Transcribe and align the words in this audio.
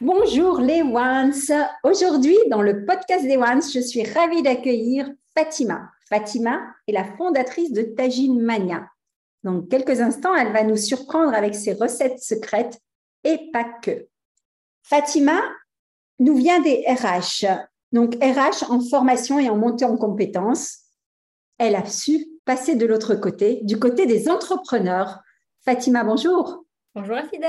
Bonjour 0.00 0.58
les 0.58 0.82
Ones. 0.82 1.32
Aujourd'hui, 1.84 2.36
dans 2.50 2.62
le 2.62 2.84
podcast 2.84 3.24
des 3.24 3.36
Ones, 3.36 3.62
je 3.62 3.78
suis 3.78 4.02
ravie 4.02 4.42
d'accueillir 4.42 5.08
Fatima. 5.38 5.88
Fatima 6.08 6.62
est 6.88 6.92
la 6.92 7.04
fondatrice 7.04 7.72
de 7.72 7.82
Tajine 7.82 8.42
Mania. 8.42 8.88
Dans 9.44 9.62
quelques 9.62 10.00
instants, 10.00 10.34
elle 10.34 10.52
va 10.52 10.64
nous 10.64 10.76
surprendre 10.76 11.32
avec 11.32 11.54
ses 11.54 11.74
recettes 11.74 12.18
secrètes 12.18 12.80
et 13.22 13.52
pas 13.52 13.64
que. 13.64 14.08
Fatima 14.82 15.40
nous 16.18 16.34
vient 16.34 16.60
des 16.60 16.84
RH. 16.88 17.46
Donc 17.92 18.16
RH 18.16 18.68
en 18.70 18.80
formation 18.80 19.38
et 19.38 19.48
en 19.48 19.56
montée 19.56 19.84
en 19.84 19.96
compétences. 19.96 20.78
Elle 21.56 21.76
a 21.76 21.86
su 21.86 22.26
passer 22.44 22.74
de 22.74 22.84
l'autre 22.84 23.14
côté, 23.14 23.60
du 23.62 23.78
côté 23.78 24.06
des 24.06 24.28
entrepreneurs. 24.28 25.20
Fatima, 25.64 26.02
bonjour. 26.02 26.64
Bonjour 26.96 27.16
Afida. 27.16 27.48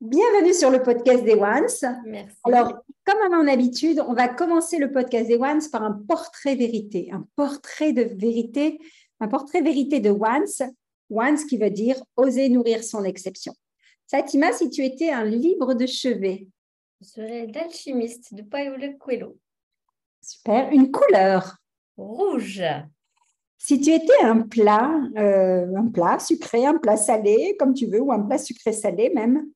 Bienvenue 0.00 0.54
sur 0.54 0.70
le 0.70 0.82
podcast 0.82 1.22
des 1.24 1.34
Ones. 1.34 2.00
Merci. 2.06 2.34
Alors, 2.44 2.72
comme 3.04 3.20
à 3.20 3.36
mon 3.36 3.46
habitude, 3.46 4.02
on 4.08 4.14
va 4.14 4.28
commencer 4.28 4.78
le 4.78 4.90
podcast 4.90 5.28
des 5.28 5.36
Ones 5.36 5.60
par 5.70 5.82
un 5.82 5.92
portrait 5.92 6.54
vérité, 6.54 7.10
un 7.12 7.28
portrait 7.36 7.92
de 7.92 8.04
vérité, 8.04 8.78
un 9.20 9.28
portrait 9.28 9.60
vérité 9.60 10.00
de 10.00 10.08
Ones, 10.08 10.72
Ones 11.10 11.36
qui 11.46 11.58
veut 11.58 11.68
dire 11.68 12.02
oser 12.16 12.48
nourrir 12.48 12.82
son 12.82 13.04
exception. 13.04 13.52
Fatima, 14.10 14.52
si 14.52 14.70
tu 14.70 14.82
étais 14.86 15.10
un 15.10 15.24
livre 15.24 15.74
de 15.74 15.84
chevet. 15.84 16.48
Je 17.02 17.06
serais 17.06 17.46
l'alchimiste 17.48 18.32
de 18.32 18.40
Paolo 18.40 18.96
Coelho. 18.98 19.36
Super. 20.22 20.72
Une 20.72 20.90
couleur. 20.90 21.58
Rouge. 21.98 22.64
Si 23.58 23.78
tu 23.78 23.90
étais 23.90 24.22
un 24.22 24.40
plat, 24.40 24.98
euh, 25.18 25.76
un 25.76 25.88
plat 25.88 26.18
sucré, 26.18 26.64
un 26.64 26.78
plat 26.78 26.96
salé, 26.96 27.54
comme 27.58 27.74
tu 27.74 27.84
veux, 27.84 28.00
ou 28.00 28.10
un 28.12 28.20
plat 28.20 28.38
sucré 28.38 28.72
salé 28.72 29.10
même. 29.14 29.46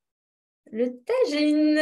Le 0.76 0.90
tagine. 1.04 1.78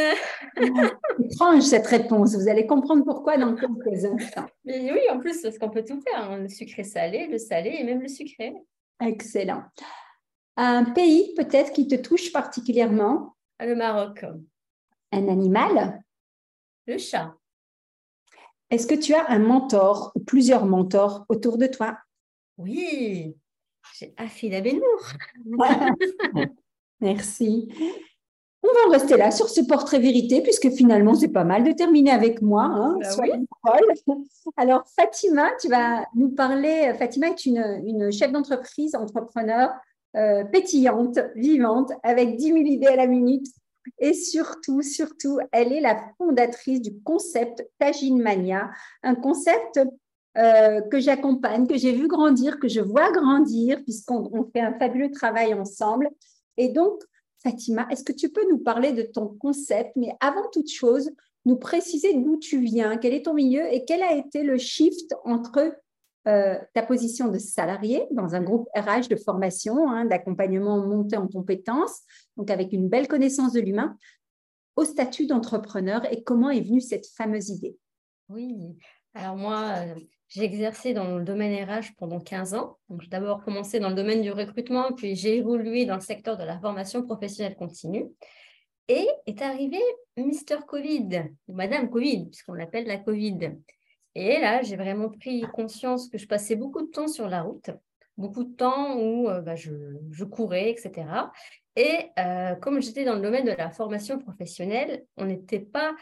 Étrange 1.19 1.63
cette 1.63 1.87
réponse. 1.87 2.35
Vous 2.35 2.47
allez 2.47 2.67
comprendre 2.67 3.03
pourquoi 3.03 3.37
dans 3.37 3.55
quelques 3.55 4.05
instants. 4.05 4.45
Mais 4.65 4.91
oui, 4.93 4.99
en 5.11 5.17
plus, 5.19 5.41
parce 5.41 5.57
qu'on 5.57 5.71
peut 5.71 5.83
tout 5.83 5.99
faire. 6.01 6.29
hein. 6.29 6.37
Le 6.37 6.47
sucré 6.47 6.83
salé, 6.83 7.25
le 7.25 7.39
salé 7.39 7.75
et 7.79 7.83
même 7.83 8.01
le 8.01 8.07
sucré. 8.07 8.53
Excellent. 9.01 9.63
Un 10.57 10.83
pays 10.83 11.33
peut-être 11.35 11.73
qui 11.73 11.87
te 11.87 11.95
touche 11.95 12.31
particulièrement? 12.31 13.35
Ah, 13.57 13.65
Le 13.65 13.75
Maroc. 13.75 14.23
Un 15.11 15.27
animal? 15.27 16.03
Le 16.85 16.99
chat. 16.99 17.33
Est-ce 18.69 18.85
que 18.85 18.93
tu 18.93 19.15
as 19.15 19.27
un 19.31 19.39
mentor 19.39 20.11
ou 20.13 20.19
plusieurs 20.19 20.67
mentors 20.67 21.25
autour 21.29 21.57
de 21.57 21.65
toi? 21.65 21.97
Oui. 22.59 23.35
J'ai 23.97 24.13
Afida 24.17 24.61
Benour. 24.61 25.13
Merci. 27.01 27.67
On 28.63 28.67
va 28.67 28.87
en 28.87 28.91
rester 28.91 29.17
là 29.17 29.29
sur 29.29 29.49
ce 29.49 29.59
portrait 29.61 29.99
vérité, 29.99 30.41
puisque 30.41 30.69
finalement, 30.71 31.15
c'est 31.15 31.27
pas 31.27 31.43
mal 31.43 31.63
de 31.63 31.73
terminer 31.73 32.11
avec 32.11 32.41
moi. 32.41 32.63
Hein, 32.63 32.97
Bah. 33.65 33.77
Alors, 34.55 34.83
Fatima, 34.95 35.49
tu 35.59 35.67
vas 35.67 36.05
nous 36.15 36.29
parler. 36.29 36.93
Fatima 36.97 37.27
est 37.27 37.45
une, 37.45 37.81
une 37.85 38.11
chef 38.11 38.31
d'entreprise, 38.31 38.95
entrepreneur 38.95 39.69
euh, 40.15 40.43
pétillante, 40.43 41.17
vivante, 41.35 41.91
avec 42.03 42.35
10 42.35 42.43
000 42.45 42.57
idées 42.59 42.87
à 42.87 42.95
la 42.95 43.07
minute. 43.07 43.47
Et 43.97 44.13
surtout, 44.13 44.83
surtout, 44.83 45.39
elle 45.51 45.73
est 45.73 45.81
la 45.81 45.97
fondatrice 46.17 46.81
du 46.81 47.01
concept 47.01 47.67
Tajine 47.79 48.21
Mania, 48.21 48.69
un 49.01 49.15
concept 49.15 49.79
euh, 50.37 50.81
que 50.81 50.99
j'accompagne, 50.99 51.67
que 51.67 51.77
j'ai 51.77 51.91
vu 51.93 52.07
grandir, 52.07 52.59
que 52.59 52.67
je 52.67 52.79
vois 52.79 53.11
grandir, 53.11 53.83
puisqu'on 53.83 54.29
on 54.31 54.45
fait 54.45 54.61
un 54.61 54.77
fabuleux 54.77 55.09
travail 55.09 55.53
ensemble. 55.55 56.09
Et 56.57 56.69
donc, 56.69 57.01
Fatima, 57.43 57.87
est-ce 57.89 58.03
que 58.03 58.13
tu 58.13 58.29
peux 58.29 58.49
nous 58.49 58.59
parler 58.59 58.93
de 58.93 59.03
ton 59.03 59.27
concept, 59.27 59.91
mais 59.95 60.15
avant 60.19 60.49
toute 60.51 60.71
chose, 60.71 61.11
nous 61.45 61.57
préciser 61.57 62.13
d'où 62.13 62.37
tu 62.37 62.61
viens, 62.61 62.97
quel 62.97 63.13
est 63.13 63.25
ton 63.25 63.33
milieu 63.33 63.65
et 63.71 63.83
quel 63.85 64.01
a 64.01 64.15
été 64.15 64.43
le 64.43 64.57
shift 64.57 65.13
entre 65.25 65.75
euh, 66.25 66.57
ta 66.73 66.83
position 66.83 67.27
de 67.27 67.37
salarié 67.37 68.07
dans 68.11 68.33
un 68.33 68.41
groupe 68.41 68.69
RH 68.77 69.09
de 69.09 69.17
formation, 69.17 69.89
hein, 69.89 70.05
d'accompagnement 70.05 70.77
monté 70.77 71.17
en 71.17 71.27
compétences, 71.27 71.99
donc 72.37 72.49
avec 72.49 72.71
une 72.71 72.87
belle 72.87 73.09
connaissance 73.09 73.51
de 73.51 73.59
l'humain, 73.59 73.97
au 74.77 74.85
statut 74.85 75.27
d'entrepreneur 75.27 76.09
et 76.11 76.23
comment 76.23 76.49
est 76.49 76.61
venue 76.61 76.79
cette 76.79 77.07
fameuse 77.07 77.49
idée? 77.49 77.77
Oui. 78.29 78.77
Alors 79.13 79.35
moi, 79.35 79.73
euh, 79.79 79.95
j'ai 80.33 80.43
exercé 80.43 80.93
dans 80.93 81.19
le 81.19 81.23
domaine 81.23 81.53
RH 81.63 81.93
pendant 81.97 82.19
15 82.19 82.55
ans. 82.55 82.79
J'ai 82.99 83.07
d'abord 83.07 83.43
commencé 83.43 83.79
dans 83.79 83.89
le 83.89 83.95
domaine 83.95 84.23
du 84.23 84.31
recrutement, 84.31 84.91
puis 84.91 85.15
j'ai 85.15 85.37
évolué 85.37 85.85
dans 85.85 85.93
le 85.93 86.01
secteur 86.01 86.37
de 86.37 86.43
la 86.43 86.59
formation 86.59 87.03
professionnelle 87.03 87.55
continue. 87.55 88.07
Et 88.87 89.07
est 89.27 89.43
arrivé 89.43 89.77
Mister 90.17 90.57
Covid, 90.67 91.29
ou 91.47 91.53
Madame 91.53 91.87
Covid, 91.87 92.25
puisqu'on 92.25 92.53
l'appelle 92.53 92.87
la 92.87 92.97
Covid. 92.97 93.51
Et 94.15 94.39
là, 94.39 94.63
j'ai 94.63 94.75
vraiment 94.75 95.09
pris 95.09 95.43
conscience 95.53 96.09
que 96.09 96.17
je 96.17 96.27
passais 96.27 96.55
beaucoup 96.55 96.81
de 96.81 96.89
temps 96.89 97.07
sur 97.07 97.29
la 97.29 97.43
route, 97.43 97.69
beaucoup 98.17 98.43
de 98.43 98.55
temps 98.55 98.97
où 98.97 99.29
euh, 99.29 99.41
bah, 99.41 99.55
je, 99.55 99.71
je 100.09 100.23
courais, 100.23 100.71
etc. 100.71 101.05
Et 101.75 102.09
euh, 102.17 102.55
comme 102.55 102.81
j'étais 102.81 103.05
dans 103.05 103.15
le 103.15 103.21
domaine 103.21 103.45
de 103.45 103.51
la 103.51 103.69
formation 103.69 104.17
professionnelle, 104.17 105.05
on 105.15 105.25
n'était 105.25 105.59
pas 105.59 105.93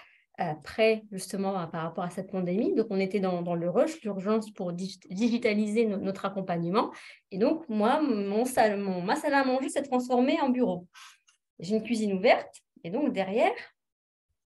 prêt 0.64 1.04
justement 1.12 1.58
à- 1.58 1.68
par 1.68 1.84
rapport 1.84 2.04
à 2.04 2.10
cette 2.10 2.32
pandémie. 2.32 2.74
Donc, 2.76 2.88
on 2.90 3.00
était 3.00 3.20
dans, 3.20 3.42
le 3.56 3.70
rush, 3.70 4.02
l'urgence 4.04 4.52
pour 4.52 4.74
dig- 4.74 5.00
digitaliser 5.10 5.86
no- 5.86 5.98
notre 5.98 6.26
accompagnement. 6.26 6.92
Et 7.32 7.38
donc, 7.38 7.68
moi, 7.70 8.02
mon 8.02 8.46
salle, 8.46 8.78
mon- 8.78 9.02
ma 9.02 9.16
salle 9.16 9.34
à 9.34 9.44
manger 9.44 9.70
s'est 9.70 9.84
transformée 9.84 10.40
en 10.42 10.50
bureau. 10.50 10.88
J'ai 11.60 11.76
une 11.76 11.84
cuisine 11.84 12.14
ouverte 12.14 12.62
et 12.84 12.90
donc 12.90 13.14
derrière, 13.14 13.54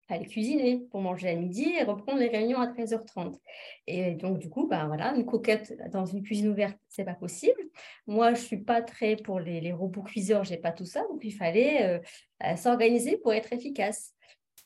aller 0.09 0.27
cuisiner 0.27 0.81
pour 0.91 1.01
manger 1.01 1.29
à 1.29 1.35
midi 1.37 1.73
et 1.79 1.85
reprendre 1.85 2.19
les 2.19 2.29
réunions 2.29 2.61
à 2.61 2.67
13h30. 2.67 3.39
Et 3.87 4.15
donc, 4.15 4.39
du 4.39 4.51
coup, 4.51 4.67
bah, 4.67 4.87
voilà, 4.87 5.15
une 5.15 5.25
coquette 5.25 5.77
dans 5.93 6.05
une 6.05 6.23
cuisine 6.23 6.49
ouverte, 6.49 6.77
c'est 6.89 7.05
pas 7.05 7.15
possible. 7.15 7.61
Moi, 8.07 8.35
je 8.35 8.41
suis 8.41 8.59
pas 8.59 8.83
très 8.83 9.17
pour 9.17 9.39
les, 9.41 9.61
les 9.61 9.73
robots 9.73 10.03
cuiseurs, 10.03 10.45
j'ai 10.45 10.57
pas 10.57 10.73
tout 10.73 10.85
ça. 10.85 11.03
Donc, 11.09 11.21
il 11.23 11.31
fallait 11.33 11.83
euh, 11.85 11.99
euh, 12.45 12.57
s'organiser 12.57 13.19
pour 13.19 13.33
être 13.33 13.53
efficace. 13.53 14.15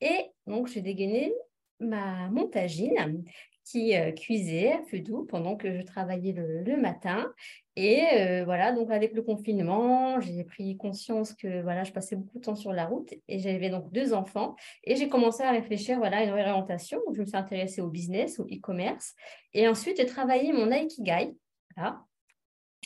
Et 0.01 0.31
donc, 0.47 0.69
j'ai 0.69 0.81
dégainé 0.81 1.33
ma 1.81 2.29
montagine 2.31 3.25
qui 3.65 3.97
euh, 3.97 4.13
cuisait 4.13 4.73
à 4.73 4.83
feu 4.83 5.01
doux 5.01 5.25
pendant 5.25 5.57
que 5.57 5.73
je 5.73 5.83
travaillais 5.83 6.33
le, 6.33 6.77
matin. 6.77 7.33
Et 7.77 8.05
euh, 8.13 8.45
voilà, 8.45 8.73
donc 8.73 8.91
avec 8.91 9.15
le 9.15 9.23
confinement, 9.23 10.21
j'ai 10.21 10.45
pris 10.45 10.77
conscience 10.77 11.33
que 11.33 11.63
voilà, 11.63 11.83
je 11.83 11.93
passais 11.93 12.15
beaucoup 12.15 12.39
de 12.39 12.45
temps 12.45 12.55
sur 12.55 12.73
la 12.73 12.85
route 12.85 13.13
et 13.27 13.39
j'avais 13.39 13.71
donc 13.71 13.91
deux 13.91 14.13
enfants. 14.13 14.55
Et 14.85 14.97
j'ai 14.97 15.09
commencé 15.09 15.43
à 15.43 15.51
réfléchir 15.51 15.99
voilà, 15.99 16.19
à 16.19 16.25
une 16.25 16.31
orientation. 16.31 17.01
Donc, 17.07 17.17
je 17.17 17.23
me 17.23 17.27
suis 17.27 17.37
intéressée 17.37 17.81
au 17.81 17.89
business, 17.89 18.39
au 18.39 18.45
e-commerce. 18.45 19.15
Et 19.55 19.67
ensuite, 19.67 19.97
j'ai 19.97 20.07
travaillé 20.07 20.53
mon 20.53 20.71
Aikigai. 20.71 21.35
Voilà, 21.75 22.05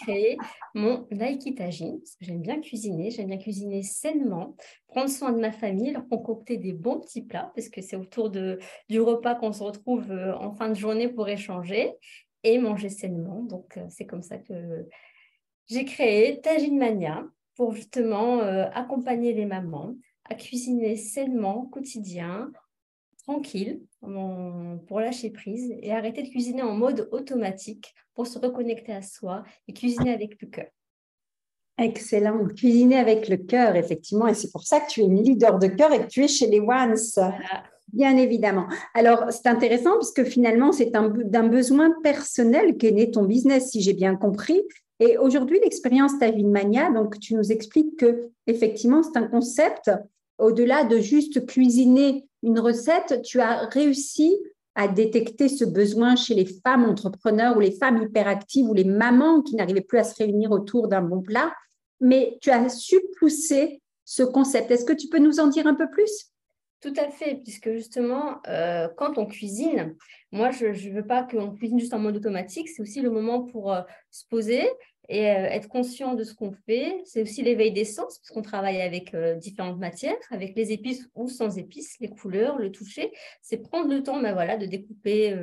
créer 0.01 0.37
mon 0.75 1.07
Aikitagine, 1.11 1.99
parce 1.99 2.17
que 2.17 2.25
j'aime 2.25 2.41
bien 2.41 2.61
cuisiner, 2.61 3.11
j'aime 3.11 3.29
bien 3.29 3.39
cuisiner 3.39 3.83
sainement, 3.83 4.57
prendre 4.87 5.11
soin 5.11 5.33
de 5.33 5.41
ma 5.41 5.53
famille, 5.53 5.93
leur 5.93 6.09
concocter 6.09 6.57
des 6.57 6.73
bons 6.73 7.01
petits 7.01 7.23
plats, 7.23 7.53
parce 7.55 7.69
que 7.69 7.81
c'est 7.83 7.97
autour 7.97 8.31
de, 8.31 8.59
du 8.89 9.01
repas 9.01 9.35
qu'on 9.35 9.53
se 9.53 9.63
retrouve 9.63 10.11
euh, 10.11 10.37
en 10.37 10.53
fin 10.53 10.69
de 10.69 10.75
journée 10.75 11.09
pour 11.09 11.29
échanger 11.29 11.93
et 12.45 12.59
manger 12.59 12.89
sainement. 12.89 13.43
Donc, 13.43 13.77
euh, 13.77 13.87
c'est 13.89 14.07
comme 14.07 14.23
ça 14.23 14.39
que 14.39 14.87
j'ai 15.67 15.85
créé 15.85 16.41
Tagine 16.41 16.79
Mania 16.79 17.25
pour 17.57 17.73
justement 17.73 18.41
euh, 18.41 18.67
accompagner 18.73 19.33
les 19.33 19.47
mamans 19.47 19.95
à 20.25 20.35
cuisiner 20.35 20.97
sainement, 20.97 21.67
quotidien, 21.67 22.51
tranquille 23.29 23.83
pour 24.87 25.01
lâcher 25.01 25.31
prise 25.31 25.75
et 25.83 25.93
arrêter 25.93 26.23
de 26.23 26.29
cuisiner 26.29 26.63
en 26.63 26.75
mode 26.75 27.09
automatique 27.13 27.95
pour 28.15 28.27
se 28.27 28.39
reconnecter 28.39 28.93
à 28.93 29.03
soi 29.03 29.45
et 29.67 29.75
cuisiner 29.75 30.15
avec 30.15 30.41
le 30.41 30.49
cœur. 30.49 30.69
Excellent. 31.77 32.47
Cuisiner 32.49 32.97
avec 32.97 33.29
le 33.29 33.37
cœur, 33.37 33.77
effectivement. 33.77 34.27
Et 34.27 34.35
c'est 34.35 34.51
pour 34.51 34.65
ça 34.65 34.81
que 34.81 34.91
tu 34.91 35.03
es 35.03 35.05
une 35.05 35.23
leader 35.23 35.59
de 35.59 35.69
cœur 35.69 35.93
et 35.93 36.01
que 36.01 36.07
tu 36.07 36.25
es 36.25 36.29
chez 36.29 36.47
les 36.47 36.59
Ones. 36.59 36.97
Bien 37.93 38.17
évidemment. 38.17 38.67
Alors, 38.95 39.31
c'est 39.31 39.47
intéressant 39.47 39.93
parce 39.93 40.13
que 40.13 40.25
finalement, 40.25 40.73
c'est 40.73 40.91
d'un 40.91 41.49
besoin 41.49 41.93
personnel 42.03 42.77
qu'est 42.79 42.93
né 42.93 43.11
ton 43.11 43.25
business, 43.25 43.71
si 43.71 43.83
j'ai 43.83 43.95
bien 43.95 44.17
compris. 44.17 44.61
Et 45.01 45.19
aujourd'hui, 45.19 45.61
l'expérience 45.63 46.19
Tavine 46.19 46.51
Mania, 46.51 46.91
donc 46.91 47.21
tu 47.21 47.35
nous 47.35 47.53
expliques 47.53 47.97
que 47.99 48.31
effectivement, 48.47 49.03
c'est 49.03 49.17
un 49.17 49.29
concept 49.29 49.91
au-delà 50.39 50.85
de 50.85 50.99
juste 50.99 51.47
cuisiner 51.47 52.28
une 52.43 52.61
recette, 52.61 53.23
tu 53.23 53.41
as 53.41 53.67
réussi 53.67 54.37
à 54.75 54.87
détecter 54.87 55.49
ce 55.49 55.65
besoin 55.65 56.15
chez 56.15 56.35
les 56.35 56.47
femmes 56.47 56.85
entrepreneurs 56.85 57.57
ou 57.57 57.61
les 57.61 57.73
femmes 57.73 58.03
hyperactives 58.03 58.69
ou 58.69 58.75
les 58.75 58.85
mamans 58.85 59.43
qui 59.43 59.57
n'arrivaient 59.57 59.81
plus 59.81 59.99
à 59.99 60.05
se 60.05 60.15
réunir 60.15 60.53
autour 60.53 60.87
d'un 60.87 61.03
bon 61.03 61.21
plat, 61.21 61.53
mais 62.01 62.39
tu 62.41 62.51
as 62.51 62.69
su 62.69 62.97
pousser 63.19 63.83
ce 64.05 64.23
concept. 64.23 64.71
Est-ce 64.71 64.85
que 64.85 64.93
tu 64.93 65.09
peux 65.09 65.19
nous 65.19 65.41
en 65.41 65.49
dire 65.49 65.67
un 65.67 65.75
peu 65.75 65.91
plus? 65.91 66.31
Tout 66.81 66.95
à 66.97 67.11
fait, 67.11 67.41
puisque 67.43 67.73
justement, 67.73 68.41
euh, 68.47 68.87
quand 68.97 69.19
on 69.19 69.27
cuisine, 69.27 69.97
moi, 70.31 70.53
je 70.53 70.67
ne 70.67 70.95
veux 70.95 71.07
pas 71.07 71.25
qu'on 71.25 71.51
cuisine 71.51 71.81
juste 71.81 71.93
en 71.93 71.99
mode 71.99 72.17
automatique, 72.17 72.69
c'est 72.69 72.81
aussi 72.81 73.01
le 73.01 73.11
moment 73.11 73.43
pour 73.43 73.73
euh, 73.73 73.81
se 74.13 74.25
poser 74.31 74.71
et 75.09 75.31
euh, 75.31 75.47
être 75.47 75.69
conscient 75.69 76.15
de 76.15 76.25
ce 76.25 76.35
qu'on 76.35 76.53
fait. 76.53 77.01
C'est 77.05 77.23
aussi 77.23 77.43
l'éveil 77.43 77.73
des 77.73 77.85
sens, 77.85 78.19
parce 78.19 78.31
qu'on 78.31 78.43
travaille 78.43 78.81
avec 78.81 79.15
différentes 79.39 79.79
matières, 79.79 80.17
avec 80.31 80.55
les 80.55 80.73
épices 80.73 81.09
ou 81.15 81.29
sans 81.29 81.59
épices, 81.59 81.97
les 82.01 82.09
couleurs, 82.09 82.59
le 82.59 82.71
toucher. 82.71 83.13
C'est 83.43 83.59
prendre 83.59 83.89
le 83.89 84.03
temps 84.03 84.21
ben 84.21 84.33
voilà, 84.33 84.57
de 84.57 84.67
découper 84.67 85.37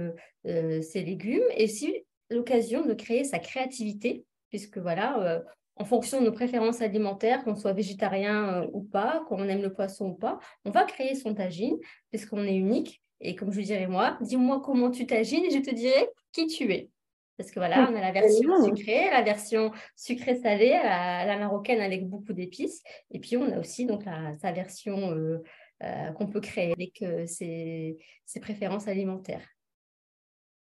ses 0.43 1.03
légumes 1.03 1.43
et 1.55 1.65
aussi 1.65 2.05
l'occasion 2.29 2.85
de 2.85 2.93
créer 2.93 3.23
sa 3.23 3.39
créativité, 3.39 4.25
puisque 4.49 4.77
voilà, 4.77 5.43
en 5.77 5.85
fonction 5.85 6.21
de 6.21 6.25
nos 6.25 6.31
préférences 6.31 6.81
alimentaires, 6.81 7.43
qu'on 7.43 7.55
soit 7.55 7.73
végétarien 7.73 8.63
euh, 8.63 8.67
ou 8.73 8.81
pas, 8.81 9.23
qu'on 9.27 9.47
aime 9.47 9.61
le 9.61 9.73
poisson 9.73 10.09
ou 10.09 10.13
pas, 10.13 10.39
on 10.63 10.71
va 10.71 10.83
créer 10.83 11.15
son 11.15 11.33
tagine 11.33 11.77
puisqu'on 12.09 12.43
est 12.43 12.55
unique. 12.55 13.01
Et 13.19 13.35
comme 13.35 13.51
je 13.51 13.61
dirais 13.61 13.87
moi, 13.87 14.17
dis-moi 14.21 14.61
comment 14.63 14.91
tu 14.91 15.05
tagines 15.05 15.43
et 15.43 15.51
je 15.51 15.59
te 15.59 15.73
dirai 15.73 16.09
qui 16.31 16.47
tu 16.47 16.71
es. 16.71 16.89
Parce 17.37 17.51
que 17.51 17.59
voilà, 17.59 17.89
on 17.91 17.95
a 17.95 18.01
la 18.01 18.11
version 18.11 18.63
sucrée, 18.63 19.09
la 19.09 19.21
version 19.21 19.71
sucrée-salée, 19.95 20.69
la, 20.69 21.25
la, 21.25 21.37
marocaine 21.37 21.81
avec 21.81 22.07
beaucoup 22.07 22.33
d'épices. 22.33 22.81
Et 23.11 23.19
puis, 23.19 23.35
on 23.35 23.51
a 23.51 23.59
aussi 23.59 23.85
donc 23.85 24.05
la, 24.05 24.37
sa 24.37 24.51
version 24.51 25.11
euh, 25.11 25.43
euh, 25.83 26.11
qu'on 26.11 26.27
peut 26.27 26.39
créer 26.39 26.71
avec 26.71 27.03
ses, 27.27 27.97
ses 28.25 28.39
préférences 28.39 28.87
alimentaires. 28.87 29.45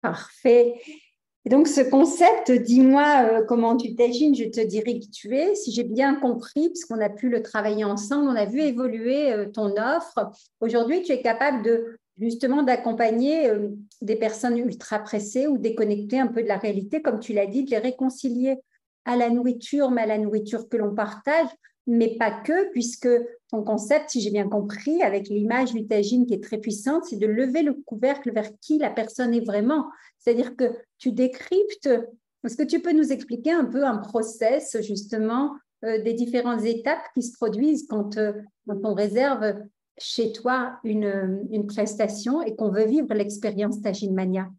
Parfait. 0.01 0.75
Et 1.47 1.49
donc, 1.49 1.69
ce 1.69 1.79
concept, 1.79 2.51
dis-moi 2.51 3.25
euh, 3.31 3.45
comment 3.47 3.77
tu 3.77 3.95
t'agines, 3.95 4.35
je 4.35 4.43
te 4.43 4.59
dirai 4.59 4.99
qui 4.99 5.09
tu 5.09 5.33
es. 5.33 5.55
Si 5.55 5.71
j'ai 5.71 5.85
bien 5.85 6.15
compris, 6.15 6.67
puisqu'on 6.67 6.99
a 6.99 7.09
pu 7.09 7.29
le 7.29 7.41
travailler 7.41 7.85
ensemble, 7.85 8.27
on 8.27 8.35
a 8.35 8.43
vu 8.43 8.59
évoluer 8.59 9.31
euh, 9.31 9.45
ton 9.45 9.73
offre. 9.77 10.29
Aujourd'hui, 10.59 11.03
tu 11.03 11.13
es 11.13 11.21
capable 11.21 11.63
de 11.63 11.97
justement 12.19 12.63
d'accompagner 12.63 13.49
euh, 13.49 13.69
des 14.01 14.15
personnes 14.15 14.57
ultra 14.57 14.99
pressées 14.99 15.47
ou 15.47 15.57
déconnectées 15.57 16.19
un 16.19 16.27
peu 16.27 16.43
de 16.43 16.47
la 16.47 16.57
réalité, 16.57 17.01
comme 17.01 17.19
tu 17.19 17.33
l'as 17.33 17.47
dit, 17.47 17.63
de 17.63 17.71
les 17.71 17.77
réconcilier 17.77 18.57
à 19.05 19.15
la 19.15 19.29
nourriture, 19.29 19.91
mais 19.91 20.01
à 20.01 20.05
la 20.07 20.17
nourriture 20.17 20.67
que 20.67 20.77
l'on 20.77 20.93
partage, 20.93 21.47
mais 21.87 22.17
pas 22.17 22.31
que, 22.31 22.69
puisque 22.71 23.09
ton 23.49 23.63
concept, 23.63 24.09
si 24.09 24.19
j'ai 24.19 24.31
bien 24.31 24.49
compris, 24.49 25.01
avec 25.01 25.29
l'image 25.29 25.73
du 25.73 25.87
tagine 25.87 26.25
qui 26.25 26.33
est 26.33 26.43
très 26.43 26.57
puissante, 26.57 27.05
c'est 27.05 27.15
de 27.15 27.27
lever 27.27 27.63
le 27.63 27.73
couvercle 27.73 28.33
vers 28.33 28.51
qui 28.59 28.77
la 28.77 28.89
personne 28.89 29.33
est 29.33 29.45
vraiment. 29.45 29.87
C'est-à-dire 30.19 30.55
que 30.57 30.65
tu 30.97 31.13
décryptes. 31.13 31.89
Est-ce 32.43 32.57
que 32.57 32.63
tu 32.63 32.81
peux 32.81 32.91
nous 32.91 33.13
expliquer 33.13 33.51
un 33.51 33.63
peu 33.63 33.85
un 33.85 33.97
process, 33.97 34.75
justement, 34.81 35.55
euh, 35.85 36.01
des 36.01 36.13
différentes 36.13 36.65
étapes 36.65 37.05
qui 37.13 37.23
se 37.23 37.33
produisent 37.33 37.87
quand, 37.87 38.17
euh, 38.17 38.33
on 38.67 38.93
réserve 38.93 39.55
chez 39.97 40.31
toi 40.31 40.79
une, 40.83 41.47
une 41.51 41.65
prestation 41.65 42.41
et 42.41 42.55
qu'on 42.55 42.69
veut 42.69 42.85
vivre 42.85 43.13
l'expérience 43.13 43.81
Tagine 43.81 44.13
Mania 44.13 44.49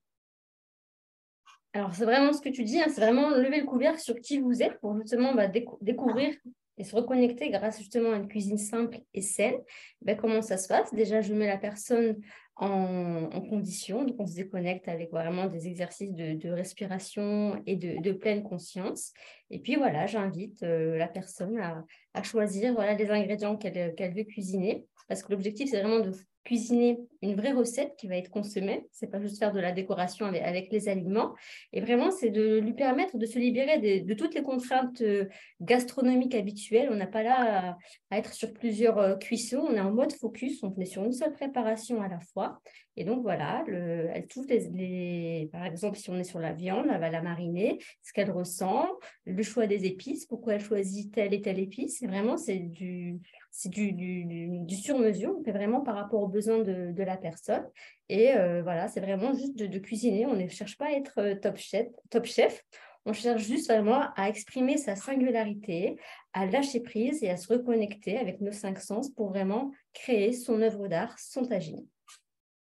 alors, 1.75 1.95
c'est 1.95 2.07
vraiment 2.07 2.33
ce 2.33 2.41
que 2.41 2.49
tu 2.49 2.65
dis, 2.65 2.81
hein, 2.81 2.87
c'est 2.89 3.03
vraiment 3.03 3.31
lever 3.31 3.61
le 3.61 3.67
couvercle 3.67 4.01
sur 4.01 4.19
qui 4.21 4.39
vous 4.39 4.63
êtes 4.63 4.81
pour 4.81 4.97
justement 4.99 5.35
bah, 5.35 5.49
découvrir 5.49 6.35
et 6.79 6.85
se 6.85 6.97
reconnecter 6.97 7.51
grâce 7.51 7.79
justement 7.79 8.13
à 8.13 8.17
une 8.17 8.29
cuisine 8.29 8.59
simple 8.59 8.99
et 9.13 9.21
saine, 9.21 9.57
ben, 10.01 10.17
comment 10.17 10.43
ça 10.43 10.57
se 10.57 10.69
passe? 10.69 10.95
Déjà, 10.95 11.21
je 11.21 11.35
mets 11.35 11.47
la 11.47 11.59
personne 11.59 12.17
en, 12.57 13.41
condition, 13.49 14.05
donc 14.05 14.17
on 14.19 14.27
se 14.27 14.35
déconnecte 14.35 14.89
avec 14.89 15.11
vraiment 15.11 15.47
des 15.47 15.69
exercices 15.69 16.13
de, 16.13 16.51
respiration 16.51 17.63
et 17.67 17.77
de, 17.77 18.13
pleine 18.13 18.43
conscience. 18.43 19.13
Et 19.51 19.61
puis 19.61 19.77
voilà, 19.77 20.07
j'invite 20.07 20.63
euh, 20.65 20.97
la 20.97 21.07
personne 21.07 21.59
à, 21.59 22.23
choisir 22.25 22.75
voilà, 22.75 22.95
les 22.95 23.11
ingrédients 23.11 23.57
qu'elle 23.57 24.15
veut 24.15 24.25
cuisiner, 24.25 24.88
parce 25.09 25.23
que 25.23 25.33
l'objectif, 25.33 25.71
c'est 25.71 25.81
vraiment 25.81 26.01
de 26.01 26.13
cuisiner 26.45 26.99
une 27.21 27.35
vraie 27.35 27.53
recette 27.53 27.95
qui 27.99 28.09
va 28.09 28.17
être 28.17 28.31
consommée. 28.31 28.87
C'est 28.91 29.11
pas 29.11 29.21
juste 29.21 29.39
faire 29.39 29.53
de 29.53 29.61
la 29.61 29.73
décoration 29.73 30.25
avec, 30.25 30.73
les 30.73 30.89
aliments. 30.89 31.35
Et 31.75 31.81
vraiment, 31.83 32.11
c'est 32.11 32.31
de 32.31 32.59
lui 32.59 32.73
permettre 32.73 33.19
de 33.19 33.27
se 33.27 33.39
libérer 33.39 34.01
de, 34.01 34.15
toutes 34.15 34.35
les 34.35 34.43
contraintes 34.43 35.03
euh, 35.03 35.27
gastronomiques 35.61 36.35
habituelles. 36.35 36.89
On 36.91 36.97
n'a 36.97 37.07
pas 37.07 37.23
là 37.23 37.77
à, 38.11 38.19
être 38.19 38.33
sur 38.33 38.55
plusieurs 38.55 38.99
euh, 38.99 39.17
cuissons. 39.17 39.67
On 39.69 39.75
est 39.75 39.81
en 39.81 39.93
mode 39.93 40.13
focus. 40.13 40.63
On 40.63 40.75
est 40.79 40.87
sur 40.87 41.05
une 41.05 41.13
seule 41.13 41.33
préparation 41.33 42.01
à 42.01 42.09
la 42.09 42.21
fois. 42.21 42.61
Et 42.97 43.05
donc, 43.05 43.23
voilà, 43.23 43.63
le, 43.69 44.09
elle 44.13 44.27
touche 44.27 44.47
les, 44.49 45.49
Par 45.53 45.65
exemple, 45.67 45.99
si 45.99 46.11
on 46.11 46.19
est 46.19 46.25
sur 46.25 46.41
la 46.41 46.53
viande, 46.53 46.87
elle 46.93 47.01
va 47.01 47.11
la 47.11 47.23
mariner, 47.23 47.79
ce 48.03 48.13
qu'elle 48.13 48.31
ressent, 48.31 48.89
le 49.25 49.43
choix 49.45 49.69
des 49.69 49.85
épices, 49.85 50.27
pourquoi 50.27 50.55
elle 50.55 50.65
choisit 50.65 51.15
telle 51.15 51.33
et 51.33 51.41
telle 51.41 51.61
épice. 51.61 52.03
Et 52.03 52.09
vraiment, 52.09 52.37
c'est 52.37 52.59
du, 52.59 53.21
c'est 53.59 53.71
du, 53.71 53.93
du, 53.93 54.77
sur-mesure. 54.77 55.35
On 55.37 55.43
fait 55.43 55.51
vraiment 55.51 55.81
par 55.81 55.97
rapport 55.97 56.23
aux 56.23 56.29
besoins 56.29 56.61
de, 56.61 57.03
la 57.03 57.17
personne. 57.17 57.67
Et 58.09 58.33
euh, 58.37 58.63
voilà, 58.63 58.87
c'est 58.87 59.01
vraiment 59.01 59.35
juste 59.35 59.57
de, 59.57 59.79
cuisiner. 59.81 60.27
On 60.27 60.37
ne 60.37 60.47
cherche 60.47 60.79
pas 60.79 60.87
à 60.87 60.91
être 60.93 61.19
euh, 61.19 61.35
top 61.35 61.57
chef, 61.57 61.89
top 62.09 62.25
chef. 62.25 62.63
On 63.05 63.13
cherche 63.13 63.43
juste 63.43 63.69
vraiment 63.69 64.13
à 64.15 64.29
exprimer 64.29 64.77
sa 64.77 64.95
singularité, 64.95 65.97
à 66.35 66.47
lâcher 66.47 66.79
prise 66.79 67.25
et 67.25 67.31
à 67.31 67.37
se 67.37 67.53
reconnecter 67.53 68.17
avec 68.17 68.41
nos 68.41 68.53
cinq 68.53 68.79
sens 68.79 69.11
pour 69.11 69.31
vraiment 69.31 69.73
créer 69.93 70.33
son 70.33 70.63
œuvre 70.63 70.87
d'art, 70.87 71.19
son 71.19 71.45
tagine. 71.45 71.85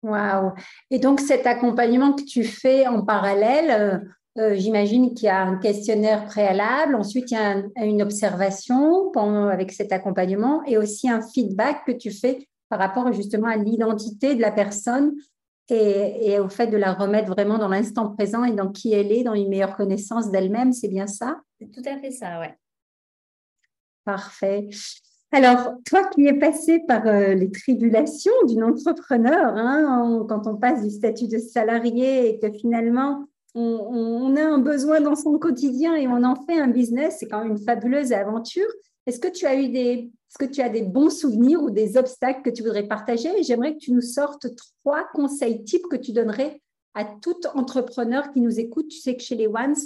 Waouh 0.03 0.53
Et 0.91 0.99
donc 0.99 1.21
cet 1.21 1.47
accompagnement 1.47 2.15
que 2.15 2.25
tu 2.25 2.45
fais 2.45 2.87
en 2.87 3.05
parallèle, 3.05 4.09
euh, 4.37 4.55
j'imagine 4.55 5.15
qu'il 5.15 5.27
y 5.27 5.31
a 5.31 5.43
un 5.43 5.57
questionnaire 5.57 6.27
préalable, 6.27 6.95
ensuite 6.95 7.31
il 7.31 7.35
y 7.35 7.37
a 7.37 7.85
une 7.85 8.03
observation 8.03 9.11
pendant, 9.13 9.49
avec 9.49 9.73
cet 9.73 9.93
accompagnement 9.93 10.63
et 10.65 10.77
aussi 10.79 11.09
un 11.09 11.23
feedback 11.23 11.85
que 11.87 11.93
tu 11.93 12.11
fais 12.11 12.47
par 12.69 12.79
rapport 12.79 13.13
justement 13.13 13.49
à 13.49 13.57
l'identité 13.57 14.35
de 14.35 14.41
la 14.41 14.53
personne 14.53 15.15
et, 15.71 16.33
et, 16.33 16.39
au 16.39 16.49
fait 16.49 16.69
de 16.69 16.77
la 16.77 16.95
remettre 16.95 17.29
vraiment 17.31 17.59
dans 17.59 17.69
l'instant 17.69 18.11
présent 18.11 18.45
et 18.45 18.53
dans 18.53 18.71
qui 18.71 18.93
elle 18.93 19.13
est, 19.13 19.23
dans 19.23 19.35
une 19.35 19.49
meilleure 19.49 19.77
connaissance 19.77 20.31
d'elle-même, 20.31 20.73
c'est 20.73 20.89
bien 20.89 21.07
ça? 21.07 21.41
C'est 21.61 21.71
tout 21.71 21.83
à 21.85 21.99
fait 21.99 22.11
ça, 22.11 22.41
ouais. 22.41 22.57
Parfait. 24.05 24.69
Alors, 25.31 25.75
toi 25.85 26.09
qui 26.09 26.27
es 26.27 26.39
passé 26.39 26.81
par 26.89 27.07
euh, 27.07 27.35
les 27.35 27.51
tribulations 27.51 28.33
d'une 28.47 28.65
entrepreneur, 28.65 29.55
hein, 29.57 30.25
quand 30.27 30.47
on 30.47 30.57
passe 30.57 30.83
du 30.83 30.91
statut 30.91 31.29
de 31.29 31.39
salarié 31.39 32.31
et 32.31 32.39
que 32.39 32.51
finalement 32.51 33.27
on, 33.55 34.08
besoin 34.61 35.01
dans 35.01 35.17
son 35.17 35.39
quotidien 35.39 35.95
et 35.95 36.07
on 36.09 36.23
en 36.25 36.37
fait 36.47 36.59
un 36.59 36.69
business, 36.69 37.17
c'est 37.19 37.29
quand 37.29 37.43
même 37.43 37.53
une 37.53 37.65
fabuleuse 37.65 38.13
aventure. 38.13 38.69
Est-ce 39.07 39.21
que 39.21 39.29
tu 39.29 39.47
as 39.47 39.55
eu 39.55 39.69
des, 39.69 40.11
est-ce 40.31 40.39
que 40.39 40.51
tu 40.51 40.61
as 40.61 40.69
des 40.69 40.83
bons 40.83 41.11
souvenirs 41.11 41.63
ou 41.63 41.71
des 41.71 41.97
obstacles 41.97 42.43
que 42.43 42.51
tu 42.51 42.63
voudrais 42.63 42.87
partager? 42.87 43.43
J'aimerais 43.43 43.75
que 43.75 43.79
tu 43.79 43.93
nous 43.93 44.03
sortes 44.03 44.47
trois 44.85 45.05
conseils 45.15 45.65
types 45.65 45.87
que 45.91 45.97
tu 45.97 46.13
donnerais 46.13 46.61
à 46.95 47.05
tout 47.05 47.41
entrepreneur 47.55 48.31
qui 48.33 48.41
nous 48.41 48.61
écoute. 48.61 48.89
Tu 48.89 48.99
sais 48.99 49.17
que 49.17 49.23
chez 49.23 49.37
les 49.37 49.47
Ones, 49.47 49.77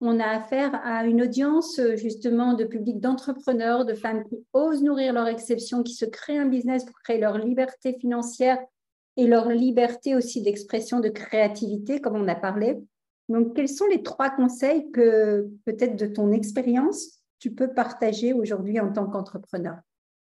on 0.00 0.20
a 0.20 0.26
affaire 0.26 0.80
à 0.84 1.04
une 1.04 1.22
audience 1.22 1.80
justement 1.96 2.54
de 2.54 2.64
public 2.64 3.00
d'entrepreneurs, 3.00 3.84
de 3.84 3.94
femmes 3.94 4.24
qui 4.24 4.36
osent 4.52 4.82
nourrir 4.82 5.12
leur 5.12 5.26
exception, 5.26 5.82
qui 5.82 5.94
se 5.94 6.04
créent 6.04 6.38
un 6.38 6.46
business 6.46 6.84
pour 6.84 6.98
créer 7.00 7.18
leur 7.18 7.38
liberté 7.38 7.96
financière 8.00 8.58
et 9.16 9.26
leur 9.26 9.48
liberté 9.48 10.14
aussi 10.14 10.42
d'expression, 10.42 11.00
de 11.00 11.08
créativité, 11.08 12.00
comme 12.00 12.16
on 12.16 12.28
a 12.28 12.34
parlé. 12.34 12.78
Donc, 13.30 13.54
quels 13.54 13.68
sont 13.68 13.86
les 13.86 14.02
trois 14.02 14.28
conseils 14.28 14.90
que 14.90 15.48
peut-être 15.64 15.94
de 15.94 16.06
ton 16.06 16.32
expérience, 16.32 17.22
tu 17.38 17.54
peux 17.54 17.72
partager 17.72 18.32
aujourd'hui 18.32 18.80
en 18.80 18.92
tant 18.92 19.06
qu'entrepreneur? 19.06 19.76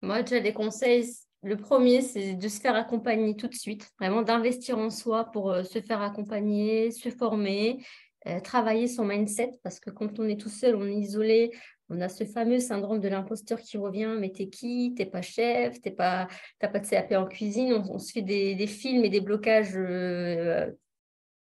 Moi, 0.01 0.23
j'ai 0.25 0.39
des 0.39 0.53
conseils. 0.53 1.05
Le 1.43 1.57
premier, 1.57 2.01
c'est 2.01 2.35
de 2.35 2.47
se 2.47 2.61
faire 2.61 2.75
accompagner 2.75 3.35
tout 3.35 3.49
de 3.49 3.53
suite, 3.53 3.91
vraiment 3.99 4.21
d'investir 4.21 4.77
en 4.77 4.89
soi 4.89 5.25
pour 5.25 5.51
euh, 5.51 5.63
se 5.63 5.79
faire 5.79 6.01
accompagner, 6.01 6.89
se 6.91 7.09
former, 7.09 7.85
euh, 8.27 8.39
travailler 8.39 8.87
son 8.87 9.03
mindset 9.03 9.51
parce 9.61 9.81
que 9.81 9.89
quand 9.89 10.17
on 10.17 10.29
est 10.29 10.39
tout 10.39 10.49
seul, 10.49 10.75
on 10.77 10.87
est 10.87 10.95
isolé, 10.95 11.51
on 11.89 11.99
a 11.99 12.07
ce 12.07 12.23
fameux 12.23 12.59
syndrome 12.59 13.01
de 13.01 13.09
l'imposteur 13.09 13.59
qui 13.59 13.77
revient, 13.77 14.15
mais 14.17 14.31
t'es 14.31 14.47
qui? 14.47 14.95
T'es 14.95 15.05
pas 15.05 15.21
chef, 15.21 15.81
t'es 15.81 15.91
pas, 15.91 16.29
t'as 16.59 16.69
pas 16.69 16.79
de 16.79 16.87
CAP 16.87 17.11
en 17.11 17.25
cuisine, 17.25 17.73
on, 17.73 17.99
se 17.99 18.13
fait 18.13 18.21
des, 18.21 18.67
films 18.67 19.03
et 19.03 19.09
des 19.09 19.21
blocages 19.21 19.75
euh, 19.75 20.71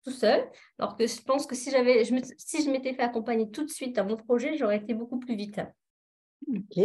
tout 0.05 0.11
seul. 0.11 0.43
Alors 0.79 0.97
que 0.97 1.07
je 1.07 1.21
pense 1.23 1.47
que 1.47 1.55
si 1.55 1.71
j'avais, 1.71 2.05
je 2.05 2.15
si 2.39 2.63
je 2.63 2.71
m'étais 2.71 2.95
fait 2.95 3.03
accompagner 3.03 3.51
tout 3.51 3.65
de 3.65 3.71
suite 3.71 3.97
dans 3.97 4.05
mon 4.05 4.17
projet, 4.17 4.57
j'aurais 4.57 4.79
été 4.79 4.95
beaucoup 4.95 5.19
plus 5.19 5.37
vite. 5.37 5.61
Ok. 6.49 6.83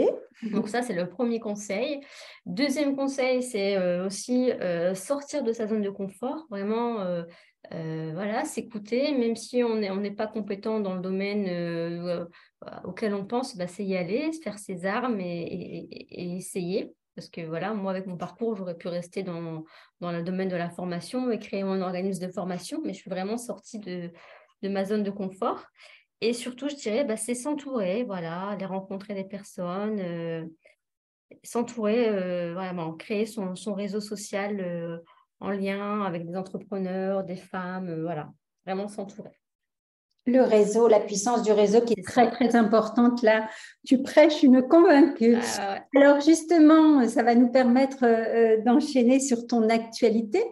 Donc 0.51 0.67
ça, 0.67 0.81
c'est 0.81 0.93
le 0.93 1.09
premier 1.09 1.39
conseil. 1.39 2.01
Deuxième 2.45 2.95
conseil, 2.95 3.41
c'est 3.41 3.77
euh, 3.77 4.05
aussi 4.05 4.51
euh, 4.51 4.93
sortir 4.95 5.43
de 5.43 5.53
sa 5.53 5.67
zone 5.67 5.81
de 5.81 5.89
confort, 5.89 6.45
vraiment, 6.49 6.99
euh, 6.99 7.23
voilà, 8.13 8.43
s'écouter, 8.45 9.13
même 9.13 9.35
si 9.35 9.63
on 9.63 9.75
n'est 9.75 9.91
on 9.91 10.15
pas 10.15 10.27
compétent 10.27 10.79
dans 10.79 10.93
le 10.93 11.01
domaine 11.01 12.27
auquel 12.83 13.13
on 13.13 13.25
pense, 13.25 13.57
bah, 13.57 13.67
c'est 13.67 13.85
y 13.85 13.95
aller, 13.95 14.31
faire 14.43 14.59
ses 14.59 14.85
armes 14.85 15.19
et 15.19 15.87
essayer. 16.11 16.93
Parce 17.15 17.29
que 17.29 17.41
voilà, 17.41 17.73
moi, 17.73 17.91
avec 17.91 18.07
mon 18.07 18.17
parcours, 18.17 18.55
j'aurais 18.55 18.75
pu 18.77 18.87
rester 18.87 19.23
dans, 19.23 19.63
le 20.01 20.21
domaine 20.21 20.49
de 20.49 20.55
la 20.55 20.69
formation 20.69 21.31
et 21.31 21.39
créer 21.39 21.63
mon 21.63 21.81
organisme 21.81 22.25
de 22.25 22.31
formation, 22.31 22.81
mais 22.83 22.93
je 22.93 22.99
suis 22.99 23.09
vraiment 23.09 23.37
sortie 23.37 23.79
de, 23.79 24.11
ma 24.63 24.83
zone 24.83 25.03
de 25.03 25.11
confort. 25.11 25.63
Et 26.21 26.33
surtout, 26.33 26.67
je 26.69 26.75
dirais, 26.75 27.05
bah, 27.05 27.17
c'est 27.17 27.35
s'entourer, 27.35 28.03
voilà, 28.03 28.49
aller 28.49 28.65
rencontrer 28.65 29.13
des 29.13 29.23
personnes, 29.23 29.99
euh, 29.99 30.45
s'entourer, 31.43 32.09
euh, 32.09 32.53
vraiment, 32.53 32.93
créer 32.93 33.25
son, 33.25 33.55
son 33.55 33.73
réseau 33.73 34.01
social 34.01 34.59
euh, 34.59 34.99
en 35.39 35.51
lien 35.51 36.01
avec 36.03 36.25
des 36.25 36.35
entrepreneurs, 36.35 37.23
des 37.23 37.35
femmes, 37.35 38.01
voilà, 38.01 38.29
vraiment 38.65 38.87
s'entourer 38.87 39.37
le 40.25 40.41
réseau, 40.41 40.87
la 40.87 40.99
puissance 40.99 41.43
du 41.43 41.51
réseau 41.51 41.81
qui 41.81 41.93
est 41.97 42.05
très 42.05 42.29
très 42.31 42.55
importante 42.55 43.21
là. 43.21 43.47
Tu 43.85 44.01
prêches 44.01 44.43
une 44.43 44.61
convaincue. 44.63 45.37
Ah, 45.59 45.79
Alors 45.95 46.21
justement, 46.21 47.07
ça 47.07 47.23
va 47.23 47.35
nous 47.35 47.49
permettre 47.49 48.03
euh, 48.03 48.61
d'enchaîner 48.63 49.19
sur 49.19 49.45
ton 49.45 49.69
actualité. 49.69 50.43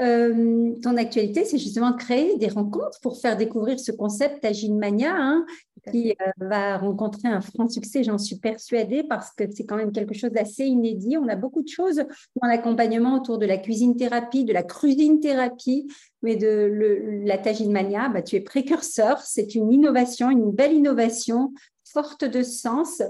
Euh, 0.00 0.72
ton 0.82 0.96
actualité, 0.96 1.44
c'est 1.44 1.58
justement 1.58 1.92
créer 1.92 2.36
des 2.38 2.48
rencontres 2.48 2.98
pour 3.02 3.20
faire 3.20 3.36
découvrir 3.36 3.78
ce 3.78 3.92
concept 3.92 4.44
Agile 4.44 4.74
Mania, 4.74 5.14
hein, 5.14 5.44
qui 5.90 6.10
euh, 6.10 6.30
va 6.38 6.78
rencontrer 6.78 7.28
un 7.28 7.40
franc 7.40 7.68
succès, 7.68 8.02
j'en 8.02 8.18
suis 8.18 8.36
persuadée, 8.36 9.02
parce 9.02 9.32
que 9.32 9.44
c'est 9.50 9.64
quand 9.64 9.76
même 9.76 9.92
quelque 9.92 10.14
chose 10.14 10.30
d'assez 10.30 10.64
inédit. 10.64 11.16
On 11.16 11.28
a 11.28 11.36
beaucoup 11.36 11.62
de 11.62 11.68
choses 11.68 12.02
dans 12.40 12.48
l'accompagnement 12.48 13.16
autour 13.16 13.38
de 13.38 13.46
la 13.46 13.58
cuisine 13.58 13.96
thérapie, 13.96 14.44
de 14.44 14.52
la 14.52 14.62
cuisine 14.62 15.20
thérapie, 15.20 15.88
mais 16.22 16.36
de 16.36 16.48
le, 16.48 17.24
la 17.24 17.38
Tagine 17.38 17.72
Mania, 17.72 18.08
bah, 18.08 18.22
tu 18.22 18.36
es 18.36 18.40
précurseur. 18.40 19.20
C'est 19.20 19.54
une 19.54 19.72
innovation, 19.72 20.30
une 20.30 20.52
belle 20.52 20.72
innovation, 20.72 21.52
forte 21.84 22.24
de 22.24 22.42
sens. 22.42 23.02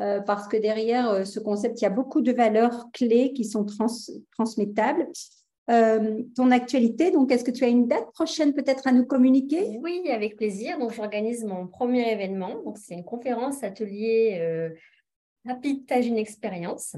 Euh, 0.00 0.20
parce 0.20 0.46
que 0.46 0.56
derrière 0.56 1.26
ce 1.26 1.40
concept, 1.40 1.80
il 1.80 1.84
y 1.84 1.86
a 1.86 1.90
beaucoup 1.90 2.20
de 2.20 2.30
valeurs 2.30 2.86
clés 2.92 3.32
qui 3.32 3.44
sont 3.44 3.66
transmettables. 4.30 5.08
Euh, 5.70 6.22
ton 6.34 6.50
actualité. 6.50 7.10
Donc, 7.10 7.30
est-ce 7.30 7.44
que 7.44 7.50
tu 7.50 7.62
as 7.62 7.68
une 7.68 7.88
date 7.88 8.10
prochaine 8.12 8.54
peut-être 8.54 8.86
à 8.86 8.92
nous 8.92 9.04
communiquer? 9.04 9.78
Oui, 9.82 10.02
avec 10.10 10.36
plaisir. 10.36 10.78
Donc, 10.78 10.94
j'organise 10.94 11.44
mon 11.44 11.66
premier 11.66 12.10
événement. 12.10 12.62
Donc, 12.62 12.78
c'est 12.78 12.94
une 12.94 13.04
conférence 13.04 13.62
atelier 13.62 14.38
euh, 14.40 14.70
rapide 15.44 15.84
Tagine 15.86 16.16
Expérience 16.16 16.96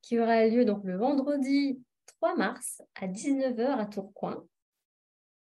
qui 0.00 0.18
aura 0.18 0.46
lieu 0.48 0.64
donc 0.64 0.82
le 0.82 0.96
vendredi 0.96 1.80
3 2.18 2.34
mars 2.34 2.82
à 3.00 3.06
19h 3.06 3.78
à 3.78 3.86
Tourcoing. 3.86 4.42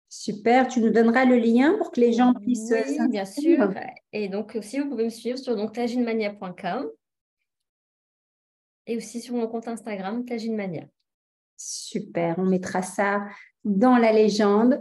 Super, 0.09 0.67
tu 0.67 0.81
nous 0.81 0.91
donneras 0.91 1.25
le 1.25 1.37
lien 1.37 1.77
pour 1.79 1.93
que 1.93 2.01
les 2.01 2.13
gens 2.13 2.35
puissent. 2.35 2.73
Oui, 2.73 3.09
bien 3.11 3.25
sûr. 3.25 3.73
Et 4.13 4.29
donc 4.29 4.57
aussi, 4.57 4.81
vous 4.81 4.89
pouvez 4.89 5.05
me 5.05 5.11
suivre 5.11 5.39
sur 5.39 5.55
taginemania.com 5.71 6.91
et 8.89 8.97
aussi 8.97 9.21
sur 9.21 9.37
mon 9.37 9.47
compte 9.47 9.69
Instagram 9.69 10.25
taginemania. 10.25 10.89
Super, 11.63 12.37
on 12.39 12.47
mettra 12.47 12.81
ça 12.81 13.21
dans 13.65 13.99
la 13.99 14.13
légende. 14.13 14.81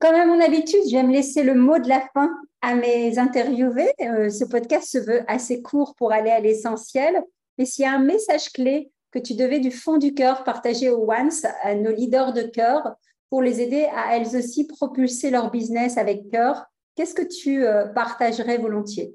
Comme 0.00 0.16
à 0.16 0.26
mon 0.26 0.40
habitude, 0.40 0.82
j'aime 0.88 1.08
laisser 1.08 1.44
le 1.44 1.54
mot 1.54 1.78
de 1.78 1.88
la 1.88 2.00
fin 2.12 2.28
à 2.62 2.74
mes 2.74 3.16
interviewés. 3.16 3.92
Euh, 4.00 4.28
ce 4.28 4.44
podcast 4.44 4.90
se 4.90 4.98
veut 4.98 5.22
assez 5.28 5.62
court 5.62 5.94
pour 5.94 6.12
aller 6.12 6.30
à 6.30 6.40
l'essentiel. 6.40 7.22
Mais 7.58 7.64
s'il 7.64 7.84
y 7.84 7.86
a 7.86 7.92
un 7.92 8.02
message 8.02 8.50
clé 8.50 8.90
que 9.12 9.20
tu 9.20 9.34
devais 9.34 9.60
du 9.60 9.70
fond 9.70 9.98
du 9.98 10.14
cœur 10.14 10.42
partager 10.42 10.90
aux 10.90 11.08
Once, 11.08 11.46
à 11.62 11.76
nos 11.76 11.92
leaders 11.92 12.32
de 12.32 12.42
cœur, 12.42 12.96
pour 13.30 13.40
les 13.40 13.60
aider 13.60 13.86
à 13.94 14.16
elles 14.16 14.36
aussi 14.36 14.66
propulser 14.66 15.30
leur 15.30 15.52
business 15.52 15.96
avec 15.96 16.28
cœur, 16.32 16.66
qu'est-ce 16.96 17.14
que 17.14 17.22
tu 17.22 17.64
euh, 17.64 17.86
partagerais 17.86 18.58
volontiers? 18.58 19.14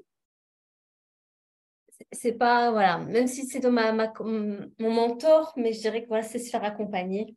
C'est 2.10 2.32
pas, 2.32 2.70
voilà, 2.70 2.98
même 2.98 3.26
si 3.26 3.46
c'est 3.46 3.64
ma, 3.68 3.92
mon 3.92 4.90
mentor, 4.90 5.52
mais 5.56 5.72
je 5.72 5.80
dirais 5.80 6.02
que 6.02 6.08
voilà, 6.08 6.22
c'est 6.22 6.38
se 6.38 6.50
faire 6.50 6.64
accompagner. 6.64 7.36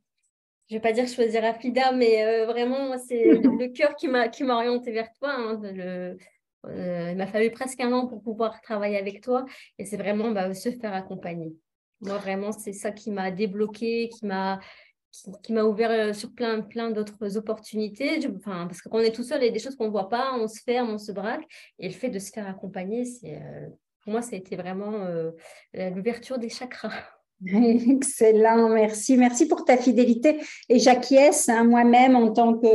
Je 0.70 0.76
vais 0.76 0.82
pas 0.82 0.94
dire 0.94 1.08
choisir 1.08 1.44
Afida, 1.46 1.92
mais 1.92 2.26
euh, 2.26 2.46
vraiment, 2.46 2.98
c'est 2.98 3.24
le, 3.44 3.68
cœur 3.68 3.96
qui 3.96 4.08
m'a 4.08 4.56
orienté 4.56 4.92
vers 4.92 5.12
toi. 5.14 5.34
Hein, 5.38 5.60
le, 5.64 6.18
euh, 6.68 7.12
il 7.12 7.18
m'a 7.18 7.28
fallu 7.28 7.52
presque 7.52 7.80
un 7.82 7.92
an 7.92 8.08
pour 8.08 8.22
pouvoir 8.22 8.62
travailler 8.62 8.98
avec 8.98 9.22
toi, 9.22 9.46
et 9.78 9.86
c'est 9.86 9.98
vraiment 9.98 10.32
bah, 10.32 10.54
se 10.54 10.72
faire 10.72 10.94
accompagner. 10.94 11.56
Moi, 12.02 12.18
vraiment, 12.18 12.52
c'est 12.52 12.74
ça 12.74 12.92
qui 12.92 13.12
m'a 13.12 13.32
débloqué, 13.32 14.10
qui 14.10 14.26
m'a 14.26 14.60
qui, 15.44 15.54
m'a 15.54 15.64
ouvert 15.64 15.92
euh, 15.92 16.14
sur 16.14 16.34
plein, 16.34 16.62
plein 16.62 16.92
d'autres 16.92 17.38
opportunités. 17.38 18.20
enfin, 18.36 18.68
parce 18.68 18.82
que 18.82 18.90
quand 18.90 18.98
on 18.98 19.02
est 19.02 19.16
tout 19.16 19.24
seul, 19.24 19.42
il 19.42 19.46
y 19.46 19.50
a 19.50 19.52
des 19.52 19.60
choses 19.60 19.76
qu'on 19.76 19.86
ne 19.86 19.92
voit 19.92 20.10
pas, 20.10 20.34
on 20.38 20.48
se 20.48 20.62
ferme, 20.62 20.90
on 20.90 20.98
se 20.98 21.12
braque. 21.12 21.46
Et 21.80 21.88
le 21.88 21.94
fait 21.94 22.10
de 22.10 22.20
se 22.20 22.32
faire 22.32 22.48
accompagner, 22.48 23.06
c'est 23.06 23.42
pour 24.06 24.14
moi, 24.14 24.22
ça 24.22 24.36
a 24.36 24.40
été 24.40 24.56
vraiment 24.56 24.94
euh, 24.94 25.32
l'ouverture 25.74 26.38
des 26.38 26.50
chakras. 26.50 26.94
Excellent, 27.48 28.70
merci. 28.70 29.18
Merci 29.18 29.48
pour 29.48 29.66
ta 29.66 29.78
fidélité. 29.78 30.40
Et 30.70 30.78
j'acquiesce 30.78 31.50
hein, 31.50 31.64
moi-même 31.64 32.16
en 32.16 32.32
tant 32.32 32.54
que, 32.54 32.68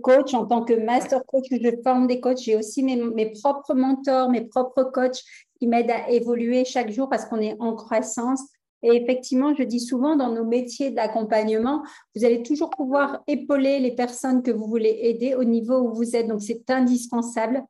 coach, 0.00 0.34
en 0.34 0.46
tant 0.46 0.64
que 0.64 0.74
master 0.74 1.24
coach, 1.26 1.46
je 1.50 1.82
forme 1.82 2.06
des 2.06 2.20
coachs. 2.20 2.38
J'ai 2.38 2.54
aussi 2.54 2.84
mes, 2.84 2.96
mes, 2.96 3.32
propres 3.32 3.74
mentors, 3.74 4.30
mes 4.30 4.42
propres 4.42 4.84
coachs 4.84 5.20
qui 5.58 5.66
m'aident 5.66 5.90
à 5.90 6.10
évoluer 6.10 6.64
chaque 6.64 6.92
jour 6.92 7.08
parce 7.08 7.26
qu'on 7.26 7.40
est 7.40 7.56
en 7.58 7.74
croissance. 7.74 8.40
Et 8.84 8.94
effectivement, 8.94 9.54
je 9.54 9.64
dis 9.64 9.80
souvent 9.80 10.14
dans 10.14 10.32
nos 10.32 10.44
métiers 10.44 10.92
d'accompagnement, 10.92 11.82
vous 12.14 12.24
allez 12.24 12.44
toujours 12.44 12.70
pouvoir 12.70 13.24
épauler 13.26 13.80
les 13.80 13.90
personnes 13.90 14.44
que 14.44 14.52
vous 14.52 14.68
voulez 14.68 14.96
aider 15.02 15.34
au 15.34 15.42
niveau 15.42 15.78
où 15.80 15.92
vous 15.92 16.14
êtes. 16.14 16.28
Donc, 16.28 16.40
c'est 16.40 16.70
indispensable 16.70 17.64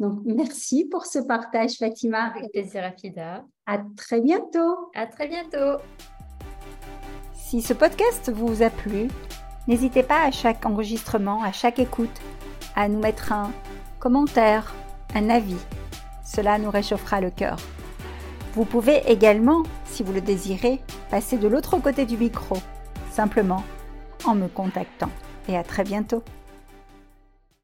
donc, 0.00 0.20
merci 0.24 0.86
pour 0.86 1.04
ce 1.04 1.18
partage, 1.18 1.76
Fatima. 1.76 2.32
Avec 2.34 2.50
plaisir, 2.52 2.82
Afida. 2.82 3.44
À 3.66 3.78
très 3.98 4.22
bientôt. 4.22 4.90
À 4.94 5.06
très 5.06 5.28
bientôt. 5.28 5.78
Si 7.34 7.60
ce 7.60 7.74
podcast 7.74 8.32
vous 8.32 8.62
a 8.62 8.70
plu, 8.70 9.08
n'hésitez 9.68 10.02
pas 10.02 10.22
à 10.22 10.30
chaque 10.30 10.64
enregistrement, 10.64 11.42
à 11.42 11.52
chaque 11.52 11.78
écoute, 11.78 12.18
à 12.74 12.88
nous 12.88 12.98
mettre 12.98 13.32
un 13.32 13.52
commentaire, 13.98 14.74
un 15.14 15.28
avis. 15.28 15.60
Cela 16.24 16.58
nous 16.58 16.70
réchauffera 16.70 17.20
le 17.20 17.30
cœur. 17.30 17.58
Vous 18.54 18.64
pouvez 18.64 19.02
également, 19.06 19.64
si 19.84 20.02
vous 20.02 20.14
le 20.14 20.22
désirez, 20.22 20.80
passer 21.10 21.36
de 21.36 21.46
l'autre 21.46 21.76
côté 21.76 22.06
du 22.06 22.16
micro, 22.16 22.56
simplement 23.10 23.62
en 24.24 24.34
me 24.34 24.48
contactant. 24.48 25.10
Et 25.46 25.58
à 25.58 25.62
très 25.62 25.84
bientôt. 25.84 26.22